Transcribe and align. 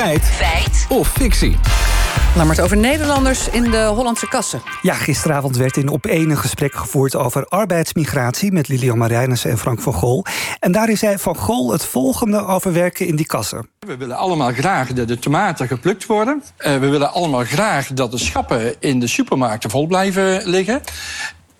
Feit. 0.00 0.24
Feit. 0.24 0.86
Of 0.88 1.08
fictie. 1.08 1.56
maar 2.36 2.46
het 2.46 2.60
over 2.60 2.76
Nederlanders 2.76 3.48
in 3.48 3.70
de 3.70 3.84
Hollandse 3.84 4.28
kassen. 4.28 4.62
Ja, 4.82 4.94
gisteravond 4.94 5.56
werd 5.56 5.76
in 5.76 5.88
op 5.88 6.04
een 6.04 6.36
gesprek 6.36 6.74
gevoerd 6.74 7.16
over 7.16 7.46
arbeidsmigratie 7.46 8.52
met 8.52 8.68
Lilian 8.68 8.98
Marijnissen 8.98 9.50
en 9.50 9.58
Frank 9.58 9.80
van 9.80 9.92
Gol. 9.92 10.24
En 10.60 10.72
daarin 10.72 10.96
zei 10.96 11.18
Van 11.18 11.36
Gol 11.36 11.72
het 11.72 11.84
volgende 11.84 12.46
over 12.46 12.72
werken 12.72 13.06
in 13.06 13.16
die 13.16 13.26
kassen. 13.26 13.68
We 13.78 13.96
willen 13.96 14.16
allemaal 14.16 14.52
graag 14.52 14.92
dat 14.92 15.08
de 15.08 15.18
tomaten 15.18 15.66
geplukt 15.66 16.06
worden. 16.06 16.42
Uh, 16.58 16.76
we 16.78 16.88
willen 16.88 17.12
allemaal 17.12 17.44
graag 17.44 17.86
dat 17.86 18.10
de 18.10 18.18
schappen 18.18 18.74
in 18.78 19.00
de 19.00 19.06
supermarkten 19.06 19.70
vol 19.70 19.86
blijven 19.86 20.48
liggen. 20.48 20.80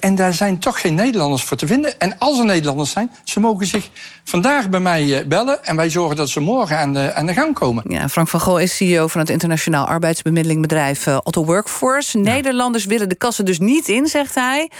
En 0.01 0.15
daar 0.15 0.35
zijn 0.35 0.59
toch 0.59 0.81
geen 0.81 0.95
Nederlanders 0.95 1.45
voor 1.45 1.57
te 1.57 1.67
vinden. 1.67 2.01
En 2.01 2.19
als 2.19 2.39
er 2.39 2.45
Nederlanders 2.45 2.91
zijn, 2.91 3.11
ze 3.25 3.41
mogen 3.41 3.67
zich 3.67 3.91
vandaag 4.25 4.69
bij 4.69 4.81
mij 4.81 5.19
eh, 5.19 5.27
bellen. 5.27 5.65
En 5.65 5.77
wij 5.77 5.91
zorgen 5.91 6.17
dat 6.17 6.29
ze 6.29 6.41
morgen 6.41 6.79
aan 6.79 6.93
de, 6.93 7.15
aan 7.15 7.27
de 7.27 7.33
gang 7.33 7.55
komen. 7.55 7.85
Ja, 7.89 8.09
Frank 8.09 8.29
van 8.29 8.41
Gol 8.41 8.59
is 8.59 8.77
CEO 8.77 9.07
van 9.07 9.21
het 9.21 9.31
internationaal 9.31 9.87
arbeidsbemiddelingbedrijf 9.87 11.07
uh, 11.07 11.19
Otto 11.23 11.45
Workforce. 11.45 12.19
Nederlanders 12.19 12.85
willen 12.85 13.09
de 13.09 13.15
kassen 13.15 13.45
dus 13.45 13.59
niet 13.59 13.89
in, 13.89 14.07
zegt 14.07 14.35
hij. 14.35 14.71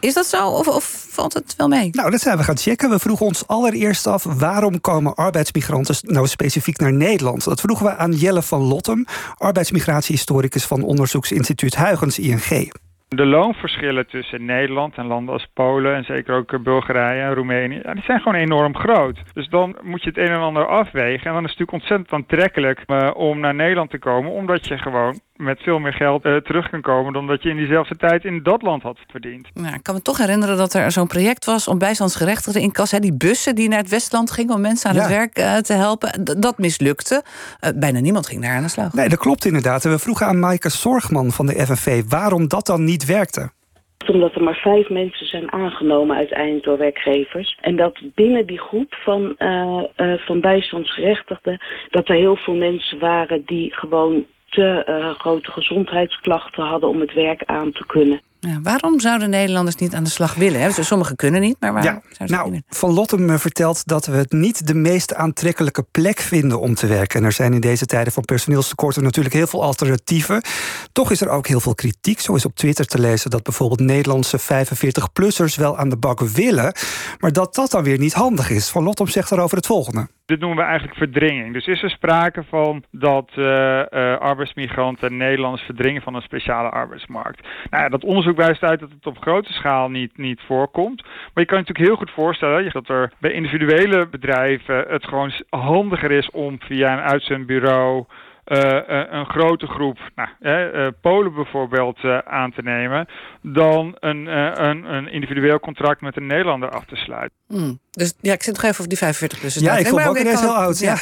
Is 0.00 0.14
dat 0.14 0.26
zo 0.26 0.48
of, 0.48 0.68
of, 0.68 1.06
valt 1.10 1.34
het 1.34 1.54
wel 1.56 1.68
mee? 1.68 1.88
Nou, 1.92 2.10
dat 2.10 2.20
zijn 2.20 2.36
we 2.36 2.44
gaan 2.44 2.58
checken. 2.58 2.90
We 2.90 2.98
vroegen 2.98 3.26
ons 3.26 3.46
allereerst 3.46 4.06
af 4.06 4.24
waarom 4.24 4.80
komen 4.80 5.14
arbeidsmigranten 5.14 5.96
nou 6.00 6.26
specifiek 6.26 6.78
naar 6.78 6.92
Nederland? 6.92 7.44
Dat 7.44 7.60
vroegen 7.60 7.86
we 7.86 7.96
aan 7.96 8.12
Jelle 8.12 8.42
van 8.42 8.60
Lottem, 8.60 9.06
arbeidsmigratiehistoricus 9.36 10.64
van 10.64 10.82
onderzoeksinstituut 10.82 11.76
Huygens 11.76 12.18
ING. 12.18 12.72
De 13.08 13.26
loonverschillen 13.26 14.06
tussen 14.06 14.44
Nederland 14.44 14.96
en 14.96 15.06
landen 15.06 15.32
als 15.32 15.46
Polen 15.54 15.94
en 15.94 16.04
zeker 16.04 16.34
ook 16.34 16.62
Bulgarije 16.62 17.22
en 17.22 17.34
Roemenië, 17.34 17.80
die 17.92 18.02
zijn 18.02 18.20
gewoon 18.20 18.40
enorm 18.40 18.76
groot. 18.76 19.22
Dus 19.32 19.48
dan 19.48 19.76
moet 19.82 20.02
je 20.02 20.08
het 20.08 20.18
een 20.18 20.34
en 20.34 20.40
ander 20.40 20.66
afwegen. 20.66 21.26
En 21.26 21.32
dan 21.32 21.44
is 21.44 21.50
het 21.50 21.58
natuurlijk 21.58 21.72
ontzettend 21.72 22.12
aantrekkelijk 22.12 22.82
uh, 22.86 23.10
om 23.14 23.40
naar 23.40 23.54
Nederland 23.54 23.90
te 23.90 23.98
komen, 23.98 24.32
omdat 24.32 24.66
je 24.66 24.78
gewoon 24.78 25.20
met 25.38 25.60
veel 25.60 25.78
meer 25.78 25.92
geld 25.92 26.24
uh, 26.24 26.36
terug 26.36 26.70
kan 26.70 26.80
komen 26.80 27.12
dan 27.12 27.26
dat 27.26 27.42
je 27.42 27.48
in 27.48 27.56
diezelfde 27.56 27.96
tijd 27.96 28.24
in 28.24 28.42
dat 28.42 28.62
land 28.62 28.82
had 28.82 28.98
verdiend. 29.06 29.48
Nou, 29.54 29.74
ik 29.74 29.82
kan 29.82 29.94
me 29.94 30.02
toch 30.02 30.18
herinneren 30.18 30.56
dat 30.56 30.74
er 30.74 30.90
zo'n 30.90 31.06
project 31.06 31.44
was 31.44 31.68
om 31.68 31.78
bijstandsgerechtigden 31.78 32.62
in 32.62 32.72
kas, 32.72 32.90
die 32.90 33.16
bussen 33.16 33.54
die 33.54 33.68
naar 33.68 33.78
het 33.78 33.88
Westland 33.88 34.30
gingen 34.30 34.54
om 34.54 34.60
mensen 34.60 34.90
aan 34.90 34.96
het 34.96 35.08
werk 35.08 35.38
uh, 35.38 35.56
te 35.56 35.72
helpen. 35.72 36.24
dat 36.40 36.58
mislukte. 36.58 37.22
Uh, 37.24 37.70
bijna 37.74 38.00
niemand 38.00 38.26
ging 38.26 38.42
daar 38.42 38.56
aan 38.56 38.62
de 38.62 38.68
slag. 38.68 38.92
Nee, 38.92 39.08
dat 39.08 39.18
klopt 39.18 39.44
inderdaad. 39.44 39.82
We 39.82 39.98
vroegen 39.98 40.26
aan 40.26 40.38
Maaike 40.38 40.70
Zorgman 40.70 41.30
van 41.30 41.46
de 41.46 41.66
FNV 41.66 42.02
waarom 42.08 42.48
dat 42.48 42.66
dan 42.66 42.84
niet 42.84 43.04
werkte 43.06 43.50
omdat 44.06 44.34
er 44.34 44.42
maar 44.42 44.60
vijf 44.62 44.88
mensen 44.88 45.26
zijn 45.26 45.52
aangenomen 45.52 46.16
uiteindelijk 46.16 46.64
door 46.64 46.78
werkgevers. 46.78 47.58
En 47.60 47.76
dat 47.76 47.98
binnen 48.14 48.46
die 48.46 48.58
groep 48.58 48.94
van, 48.94 49.34
uh, 49.38 49.82
uh, 49.96 50.18
van 50.18 50.40
bijstandsgerechtigden... 50.40 51.60
dat 51.90 52.08
er 52.08 52.14
heel 52.14 52.36
veel 52.36 52.54
mensen 52.54 52.98
waren 52.98 53.42
die 53.46 53.74
gewoon 53.74 54.24
te 54.48 54.84
uh, 54.88 55.18
grote 55.18 55.50
gezondheidsklachten 55.50 56.64
hadden 56.64 56.88
om 56.88 57.00
het 57.00 57.14
werk 57.14 57.42
aan 57.44 57.72
te 57.72 57.86
kunnen. 57.86 58.20
Ja, 58.40 58.60
waarom 58.62 59.00
zouden 59.00 59.30
Nederlanders 59.30 59.76
niet 59.76 59.94
aan 59.94 60.04
de 60.04 60.10
slag 60.10 60.34
willen? 60.34 60.84
Sommigen 60.84 61.16
kunnen 61.16 61.40
niet, 61.40 61.56
maar 61.60 61.72
waarom 61.72 62.02
ja, 62.18 62.24
nou, 62.26 62.60
Van 62.68 62.92
Lottem 62.92 63.30
eh, 63.30 63.36
vertelt 63.36 63.86
dat 63.86 64.06
we 64.06 64.16
het 64.16 64.32
niet 64.32 64.66
de 64.66 64.74
meest 64.74 65.14
aantrekkelijke 65.14 65.82
plek 65.90 66.20
vinden 66.20 66.60
om 66.60 66.74
te 66.74 66.86
werken. 66.86 67.20
En 67.20 67.26
er 67.26 67.32
zijn 67.32 67.52
in 67.52 67.60
deze 67.60 67.86
tijden 67.86 68.12
van 68.12 68.24
personeelstekorten 68.24 69.02
natuurlijk 69.02 69.34
heel 69.34 69.46
veel 69.46 69.62
alternatieven. 69.62 70.42
Toch 70.92 71.10
is 71.10 71.20
er 71.20 71.28
ook 71.28 71.46
heel 71.46 71.60
veel 71.60 71.74
kritiek. 71.74 72.20
Zo 72.20 72.34
is 72.34 72.44
op 72.44 72.54
Twitter 72.54 72.86
te 72.86 73.00
lezen 73.00 73.30
dat 73.30 73.42
bijvoorbeeld 73.42 73.80
Nederlandse 73.80 74.38
45-plussers 74.40 75.54
wel 75.56 75.78
aan 75.78 75.88
de 75.88 75.96
bak 75.96 76.20
willen, 76.20 76.74
maar 77.18 77.32
dat 77.32 77.54
dat 77.54 77.70
dan 77.70 77.82
weer 77.82 77.98
niet 77.98 78.14
handig 78.14 78.50
is. 78.50 78.68
Van 78.68 78.84
Lottem 78.84 79.08
zegt 79.08 79.28
daarover 79.28 79.56
het 79.56 79.66
volgende. 79.66 80.08
Dit 80.28 80.40
noemen 80.40 80.58
we 80.58 80.64
eigenlijk 80.64 80.98
verdringing. 80.98 81.52
Dus 81.52 81.66
is 81.66 81.82
er 81.82 81.90
sprake 81.90 82.44
van 82.44 82.84
dat 82.90 83.30
uh, 83.36 83.44
uh, 83.44 84.16
arbeidsmigranten 84.18 85.16
Nederlanders 85.16 85.62
verdringen 85.62 86.02
van 86.02 86.14
een 86.14 86.22
speciale 86.22 86.68
arbeidsmarkt? 86.68 87.46
Nou 87.70 87.82
ja, 87.82 87.88
dat 87.88 88.04
onderzoek 88.04 88.36
wijst 88.36 88.62
uit 88.62 88.80
dat 88.80 88.90
het 88.90 89.06
op 89.06 89.18
grote 89.18 89.52
schaal 89.52 89.88
niet, 89.88 90.16
niet 90.16 90.40
voorkomt. 90.40 91.02
Maar 91.02 91.44
je 91.44 91.44
kan 91.44 91.58
je 91.58 91.64
natuurlijk 91.64 91.88
heel 91.88 91.96
goed 91.96 92.10
voorstellen 92.10 92.72
dat 92.72 92.88
er 92.88 93.12
bij 93.18 93.32
individuele 93.32 94.08
bedrijven 94.08 94.84
het 94.88 95.04
gewoon 95.04 95.32
handiger 95.50 96.10
is 96.10 96.30
om 96.30 96.60
via 96.60 96.92
een 96.92 97.04
uitzendbureau 97.04 98.04
uh, 98.46 98.80
een 99.10 99.26
grote 99.26 99.66
groep, 99.66 99.98
nou, 100.14 100.92
Polen 101.00 101.34
bijvoorbeeld, 101.34 102.04
aan 102.24 102.52
te 102.52 102.62
nemen, 102.62 103.06
dan 103.42 103.96
een, 103.98 104.26
een, 104.64 104.94
een, 104.94 105.08
individueel 105.08 105.60
contract 105.60 106.00
met 106.00 106.16
een 106.16 106.26
Nederlander 106.26 106.70
af 106.70 106.84
te 106.84 106.96
sluiten. 106.96 107.36
Mm. 107.46 107.78
Dus 107.98 108.12
ja, 108.20 108.32
ik 108.32 108.42
zit 108.42 108.54
nog 108.54 108.64
even 108.64 108.82
op 108.84 108.88
die 108.88 108.98
45 108.98 109.38
plus. 109.38 109.54
Ja, 109.54 109.76
ik 109.76 109.86
vond 109.86 110.06
ook 110.06 110.18
ineens 110.18 110.40
heel 110.40 110.56
oud. 110.56 110.78
Ja. 110.78 110.98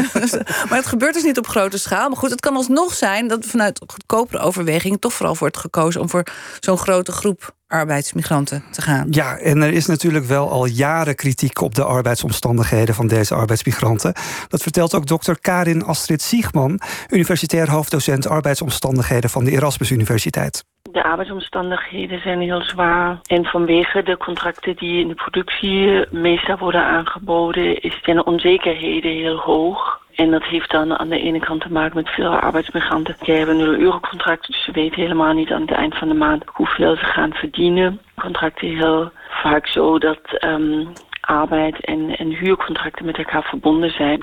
maar 0.68 0.78
het 0.78 0.86
gebeurt 0.86 1.14
dus 1.14 1.22
niet 1.22 1.38
op 1.38 1.46
grote 1.46 1.78
schaal. 1.78 2.08
Maar 2.08 2.18
goed, 2.18 2.30
het 2.30 2.40
kan 2.40 2.56
alsnog 2.56 2.94
zijn 2.94 3.28
dat 3.28 3.44
vanuit 3.44 3.82
goedkopere 3.86 4.42
overwegingen 4.42 4.98
toch 4.98 5.12
vooral 5.12 5.36
wordt 5.38 5.56
gekozen 5.56 6.00
om 6.00 6.08
voor 6.08 6.26
zo'n 6.60 6.78
grote 6.78 7.12
groep 7.12 7.54
arbeidsmigranten 7.66 8.64
te 8.70 8.82
gaan. 8.82 9.06
Ja, 9.10 9.38
en 9.38 9.62
er 9.62 9.72
is 9.72 9.86
natuurlijk 9.86 10.24
wel 10.24 10.50
al 10.50 10.64
jaren 10.64 11.14
kritiek 11.14 11.60
op 11.60 11.74
de 11.74 11.84
arbeidsomstandigheden 11.84 12.94
van 12.94 13.06
deze 13.06 13.34
arbeidsmigranten. 13.34 14.12
Dat 14.48 14.62
vertelt 14.62 14.94
ook 14.94 15.06
dokter 15.06 15.40
Karin 15.40 15.84
Astrid 15.84 16.22
Siegman, 16.22 16.80
universitair 17.08 17.70
hoofddocent 17.70 18.26
arbeidsomstandigheden 18.26 19.30
van 19.30 19.44
de 19.44 19.50
Erasmus 19.50 19.90
Universiteit. 19.90 20.64
De 20.82 21.02
arbeidsomstandigheden 21.02 22.20
zijn 22.20 22.40
heel 22.40 22.62
zwaar. 22.62 23.18
En 23.22 23.44
vanwege 23.44 24.02
de 24.02 24.16
contracten 24.16 24.76
die 24.76 25.00
in 25.00 25.08
de 25.08 25.14
productie 25.14 26.04
meestal 26.10 26.56
worden 26.56 26.84
aangeboden, 26.84 27.80
is 27.80 28.02
de 28.02 28.24
onzekerheden 28.24 29.10
heel 29.10 29.36
hoog. 29.36 30.00
En 30.14 30.30
dat 30.30 30.44
heeft 30.44 30.70
dan 30.70 30.98
aan 30.98 31.08
de 31.08 31.20
ene 31.20 31.38
kant 31.38 31.60
te 31.60 31.72
maken 31.72 31.96
met 31.96 32.08
veel 32.08 32.36
arbeidsmigranten. 32.38 33.16
Die 33.20 33.34
hebben 33.34 33.58
een 33.58 33.80
urencontract, 33.80 34.46
dus 34.46 34.64
ze 34.64 34.72
weten 34.72 35.02
helemaal 35.02 35.32
niet 35.32 35.50
aan 35.50 35.60
het 35.60 35.70
eind 35.70 35.96
van 35.96 36.08
de 36.08 36.14
maand 36.14 36.44
hoeveel 36.46 36.96
ze 36.96 37.04
gaan 37.04 37.32
verdienen. 37.32 38.00
Contracten 38.16 38.68
heel 38.68 39.10
vaak 39.28 39.66
zo 39.66 39.98
dat 39.98 40.20
um, 40.44 40.92
arbeid 41.20 41.84
en, 41.84 42.16
en 42.16 42.28
huurcontracten 42.28 43.04
met 43.04 43.18
elkaar 43.18 43.42
verbonden 43.42 43.90
zijn. 43.90 44.22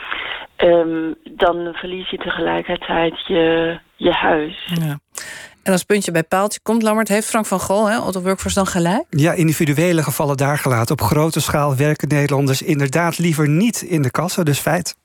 Um, 0.58 1.16
dan 1.32 1.70
verlies 1.74 2.10
je 2.10 2.18
tegelijkertijd 2.18 3.26
je, 3.28 3.78
je 3.96 4.12
huis. 4.12 4.72
Ja. 4.74 4.98
En 5.68 5.74
als 5.74 5.84
puntje 5.84 6.12
bij 6.12 6.24
paaltje 6.24 6.60
komt, 6.64 6.82
Lammert, 6.82 7.08
heeft 7.08 7.28
Frank 7.28 7.46
van 7.46 7.60
Gol, 7.60 7.90
hè, 7.90 8.00
Otto 8.00 8.22
Workforce, 8.22 8.56
dan 8.56 8.68
gelijk? 8.68 9.04
Ja, 9.10 9.34
individuele 9.34 10.04
gevallen 10.04 10.38
daar 10.38 10.58
gelaten. 10.58 10.92
Op 10.92 11.02
grote 11.02 11.40
schaal 11.40 11.76
werken 11.76 12.08
Nederlanders 12.08 12.62
inderdaad 12.62 13.18
liever 13.18 13.50
niet 13.50 13.82
in 13.82 14.02
de 14.02 14.12
kassen, 14.12 14.46
dus 14.46 14.60
feit. 14.60 14.96